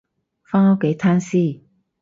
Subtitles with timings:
[0.41, 1.61] 返屋企攤屍